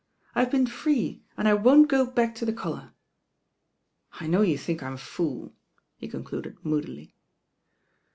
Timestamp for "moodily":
6.65-7.13